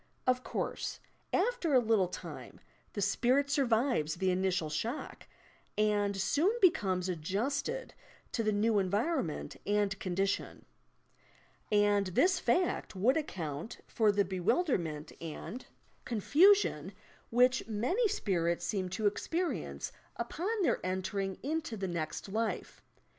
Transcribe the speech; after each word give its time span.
Of 0.25 0.43
course, 0.43 0.99
after 1.31 1.75
a 1.75 1.79
little 1.79 2.07
time, 2.07 2.59
the 2.93 3.03
spirit 3.03 3.51
survives 3.51 4.15
the 4.15 4.31
initial 4.31 4.67
shock, 4.71 5.27
and 5.77 6.17
soon 6.17 6.57
be 6.59 6.71
comes 6.71 7.07
adjusted 7.07 7.93
to 8.31 8.41
the 8.41 8.51
new 8.51 8.79
environment 8.79 9.57
and 9.63 9.99
condition; 9.99 10.65
and 11.71 12.07
this 12.07 12.39
fact 12.39 12.95
would 12.95 13.15
account 13.15 13.77
for 13.85 14.11
the 14.11 14.25
bewilderment 14.25 15.11
and 15.21 15.21
52 15.21 15.27
YOUE 15.35 15.53
PSYCHIC 15.53 15.63
POWERS 15.65 16.05
confusion 16.49 16.93
which 17.29 17.67
many 17.67 18.07
spirits 18.07 18.65
seem 18.65 18.89
to 18.89 19.05
experience 19.05 19.91
upon 20.15 20.49
their 20.63 20.83
entering 20.83 21.37
into 21.43 21.77
the 21.77 21.87
nest 21.87 22.27
life. 22.27 22.81